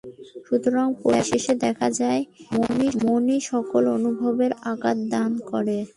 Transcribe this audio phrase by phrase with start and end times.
[0.47, 2.21] সুতরাং পরিশেষে দেখা যায়,
[3.03, 5.77] মনই সকল অনুভবের আকার দান করে।